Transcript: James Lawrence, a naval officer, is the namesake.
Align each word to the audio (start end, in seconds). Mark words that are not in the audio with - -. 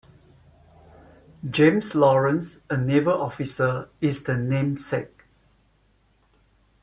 James 1.47 1.93
Lawrence, 1.93 2.65
a 2.71 2.75
naval 2.75 3.21
officer, 3.21 3.87
is 4.01 4.23
the 4.23 4.35
namesake. 4.35 5.25